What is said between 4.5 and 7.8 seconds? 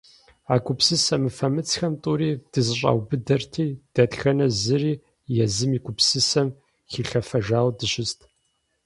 зыри езым и гупсысэм хилъэфэжауэ